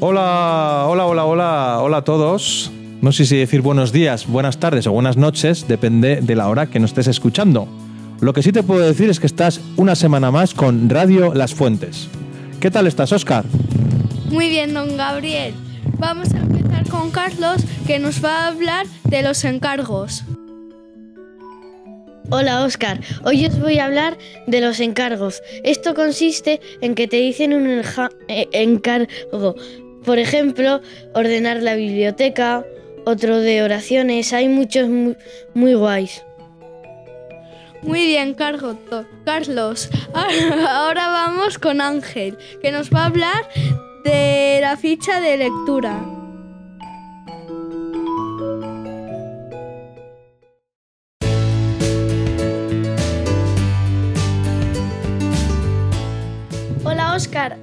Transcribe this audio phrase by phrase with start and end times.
[0.00, 2.70] Hola, hola, hola, hola, hola a todos.
[3.02, 6.66] No sé si decir buenos días, buenas tardes o buenas noches, depende de la hora
[6.66, 7.66] que nos estés escuchando.
[8.20, 11.52] Lo que sí te puedo decir es que estás una semana más con Radio Las
[11.52, 12.08] Fuentes.
[12.60, 13.44] ¿Qué tal estás, Oscar?
[14.30, 15.52] Muy bien, don Gabriel.
[15.98, 20.22] Vamos a empezar con Carlos, que nos va a hablar de los encargos.
[22.30, 25.42] Hola Oscar, hoy os voy a hablar de los encargos.
[25.64, 27.66] Esto consiste en que te dicen un
[28.28, 29.54] eh, encargo,
[30.08, 30.80] por ejemplo,
[31.12, 32.64] ordenar la biblioteca,
[33.04, 36.24] otro de oraciones, hay muchos muy, guays.
[37.82, 39.90] Muy bien, Carlos.
[40.66, 43.50] Ahora vamos con Ángel, que nos va a hablar
[44.02, 46.17] de la ficha de lectura.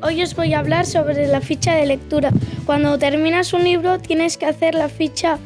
[0.02, 2.31] Hoy os voy a hablar sobre la ficha de lectura.
[2.66, 5.38] Cuando terminas un libro tienes que hacer la ficha.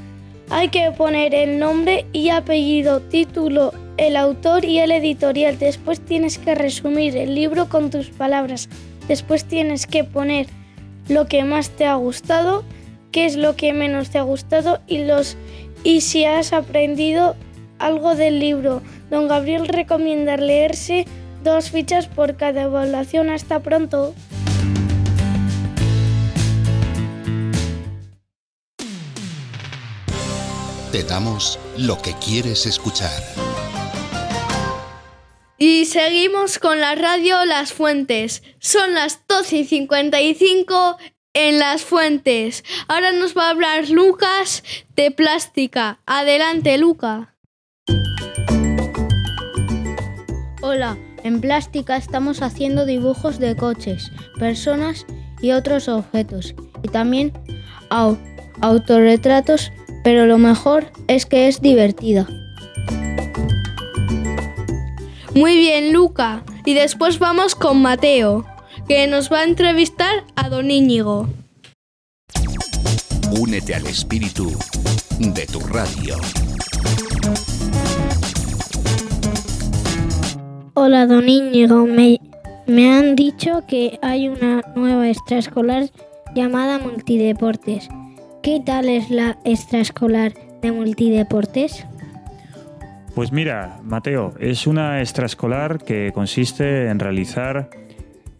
[0.50, 5.60] Hay que poner el nombre y apellido, título, el autor y el editorial.
[5.60, 8.70] Después tienes que resumir el libro con tus palabras.
[9.08, 10.48] Después tienes que poner
[11.08, 12.64] lo que más te ha gustado,
[13.12, 15.38] qué es lo que menos te ha gustado y los
[15.84, 17.36] y si has aprendido
[17.78, 18.82] algo del libro.
[19.10, 21.06] Don Gabriel recomienda leerse
[21.44, 23.30] Dos fichas por cada evaluación.
[23.30, 24.14] Hasta pronto.
[30.92, 33.12] Te damos lo que quieres escuchar.
[35.60, 38.42] Y seguimos con la radio Las Fuentes.
[38.60, 40.98] Son las 12 y 55
[41.34, 42.64] en Las Fuentes.
[42.88, 44.64] Ahora nos va a hablar Lucas
[44.96, 46.02] de plástica.
[46.08, 47.36] Adelante, Luca.
[50.64, 55.06] Hola, en plástica estamos haciendo dibujos de coches, personas
[55.40, 56.56] y otros objetos.
[56.82, 57.32] Y también
[58.62, 59.72] autorretratos,
[60.04, 62.28] pero lo mejor es que es divertida.
[65.36, 66.44] Muy bien, Luca.
[66.66, 68.46] Y después vamos con Mateo,
[68.88, 71.28] que nos va a entrevistar a Don Íñigo.
[73.40, 74.52] Únete al espíritu
[75.20, 76.16] de tu radio.
[80.74, 81.86] Hola, don Íñigo.
[81.86, 82.20] Me,
[82.68, 85.90] me han dicho que hay una nueva extraescolar
[86.34, 87.90] llamada Multideportes.
[88.50, 90.34] ¿Qué tal es la extraescolar
[90.64, 91.86] de Multideportes?
[93.14, 97.70] Pues mira, Mateo, es una extraescolar que consiste en realizar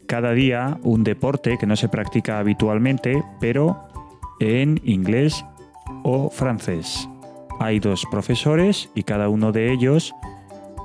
[0.08, 3.88] cada día un deporte que no se practica habitualmente, pero
[4.40, 5.46] en inglés
[6.02, 7.08] o francés.
[7.60, 10.16] Hay dos profesores y cada uno de ellos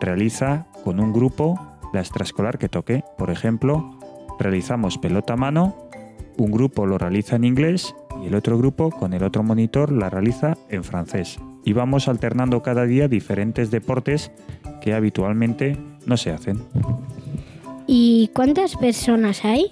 [0.03, 1.59] realiza con un grupo
[1.95, 3.05] la extraescolar que toque.
[3.17, 3.99] Por ejemplo,
[4.39, 5.89] realizamos pelota a mano,
[6.37, 10.09] un grupo lo realiza en inglés y el otro grupo con el otro monitor la
[10.09, 11.39] realiza en francés.
[11.65, 14.31] Y vamos alternando cada día diferentes deportes
[14.81, 15.77] que habitualmente
[16.07, 16.63] no se hacen.
[17.87, 19.67] ¿Y cuántas personas hay?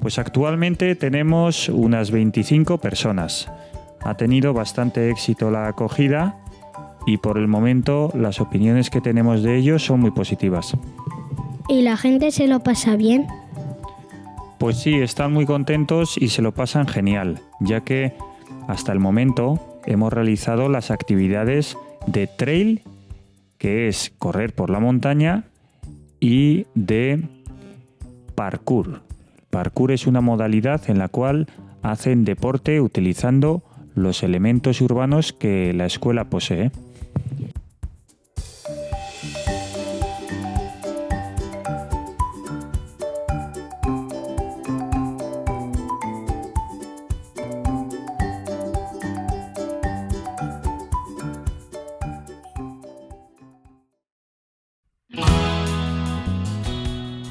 [0.00, 3.50] Pues actualmente tenemos unas 25 personas.
[4.02, 6.36] Ha tenido bastante éxito la acogida
[7.06, 10.76] y por el momento las opiniones que tenemos de ellos son muy positivas.
[11.68, 13.26] ¿Y la gente se lo pasa bien?
[14.58, 18.14] Pues sí, están muy contentos y se lo pasan genial, ya que
[18.68, 21.76] hasta el momento hemos realizado las actividades
[22.06, 22.82] de trail,
[23.58, 25.44] que es correr por la montaña,
[26.20, 27.22] y de
[28.34, 29.02] parkour.
[29.50, 31.48] Parkour es una modalidad en la cual
[31.82, 33.62] hacen deporte utilizando
[33.94, 36.72] los elementos urbanos que la escuela posee.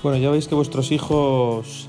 [0.03, 1.87] Bueno, ya veis que vuestros hijos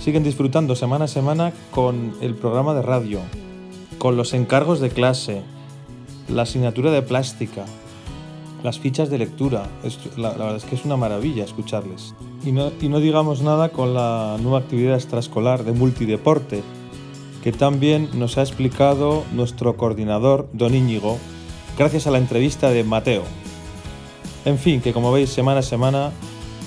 [0.00, 3.18] siguen disfrutando semana a semana con el programa de radio,
[3.98, 5.42] con los encargos de clase,
[6.28, 7.64] la asignatura de plástica,
[8.62, 9.68] las fichas de lectura.
[10.16, 12.14] la, verdad es que es una maravilla escucharles.
[12.44, 16.62] Y no, y no digamos nada con la nueva actividad extraescolar de multideporte,
[17.42, 21.18] que también nos ha explicado nuestro coordinador, don Íñigo,
[21.76, 23.24] gracias a la entrevista de Mateo.
[24.44, 26.12] En fin, que como veis semana a semana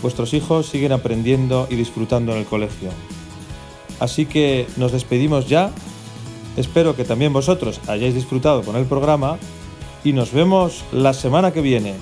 [0.03, 2.91] vuestros hijos siguen aprendiendo y disfrutando en el colegio.
[4.00, 5.71] Así que nos despedimos ya.
[6.57, 9.39] Espero que también vosotros hayáis disfrutado con el programa
[10.03, 11.95] y nos vemos la semana que viene.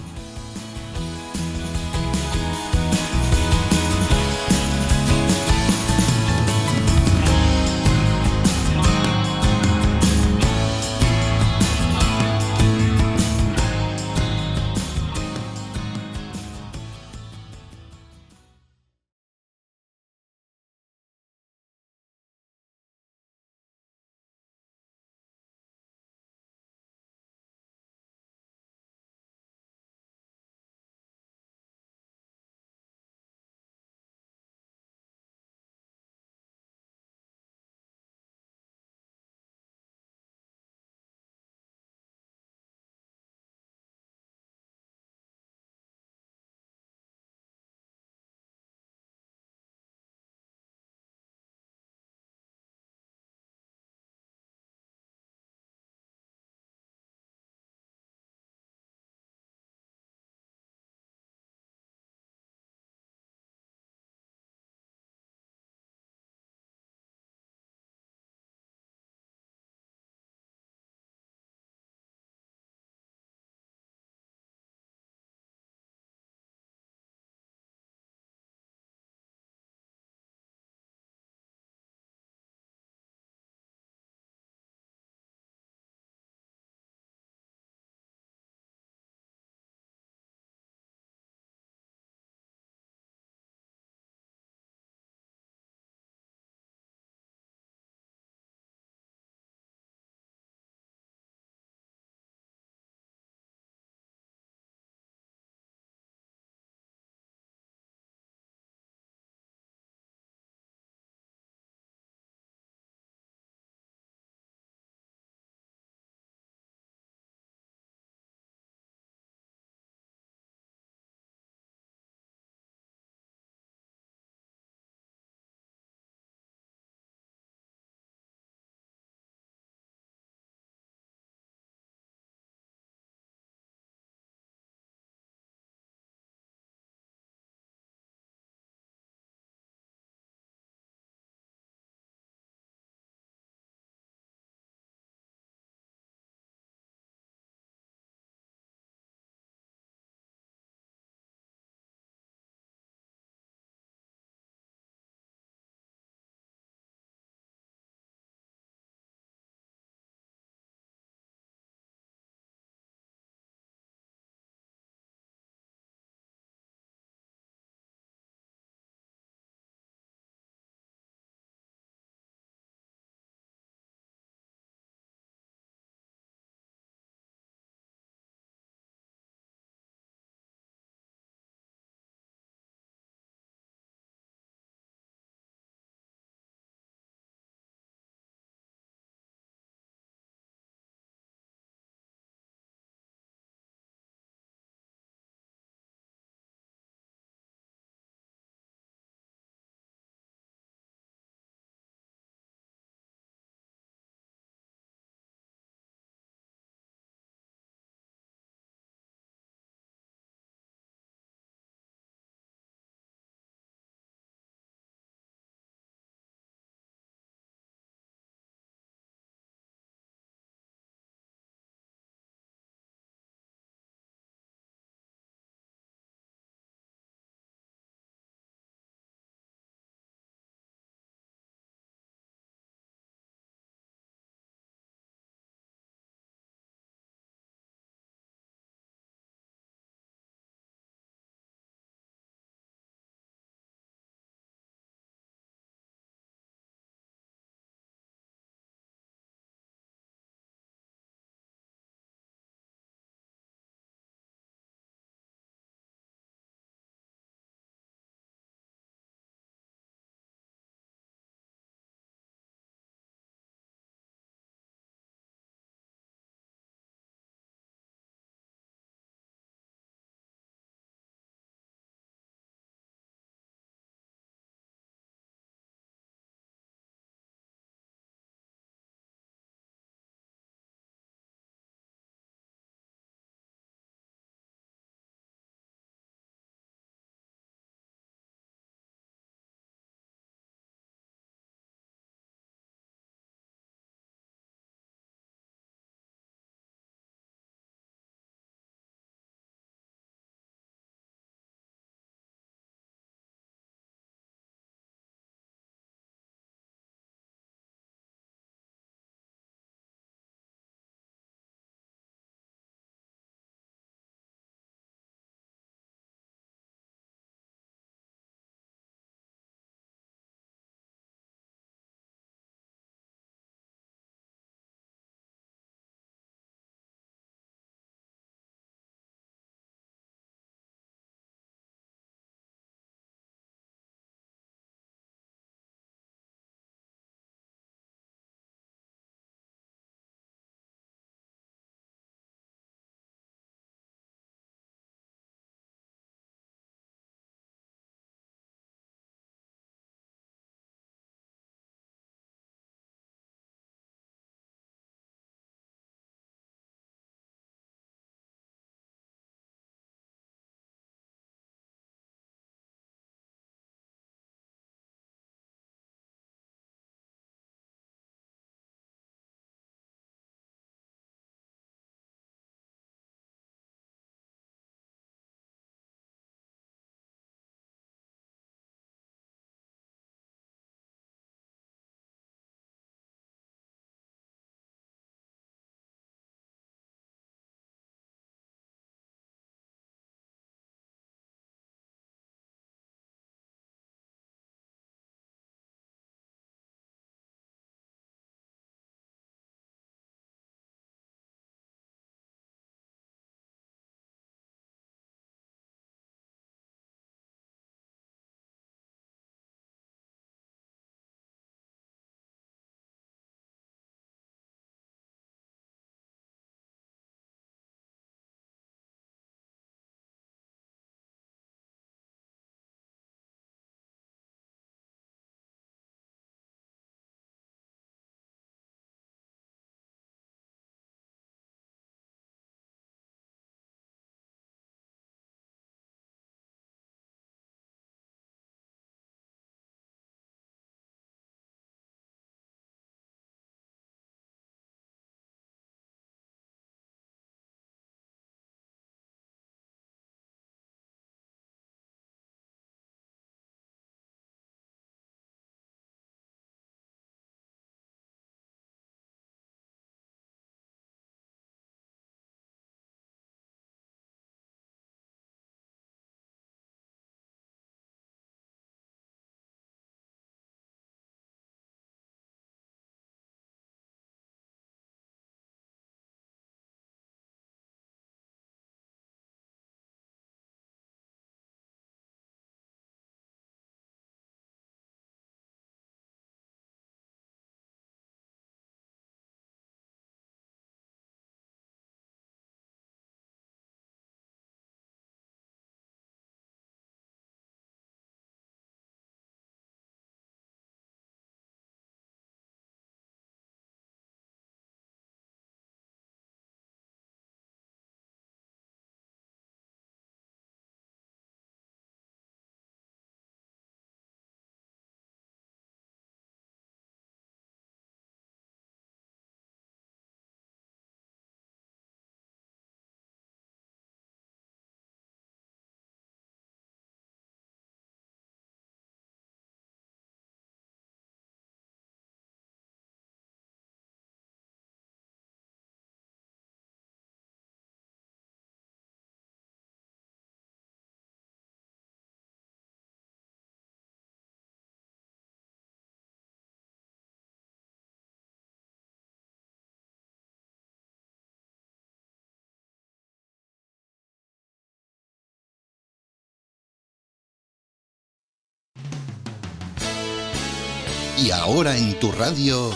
[561.23, 562.71] Y ahora en tu radio,